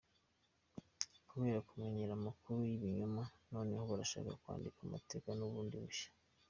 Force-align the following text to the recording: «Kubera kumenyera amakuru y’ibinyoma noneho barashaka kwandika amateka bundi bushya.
«Kubera 1.29 1.59
kumenyera 1.67 2.11
amakuru 2.19 2.57
y’ibinyoma 2.69 3.23
noneho 3.53 3.83
barashaka 3.91 4.31
kwandika 4.41 4.79
amateka 4.85 5.27
bundi 5.53 5.77
bushya. 5.85 6.11